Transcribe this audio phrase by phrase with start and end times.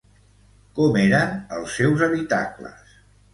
[0.79, 2.99] Com eren els seus habitacles?